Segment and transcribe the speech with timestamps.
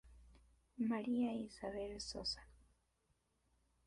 [0.79, 2.47] María Isabel Sosa.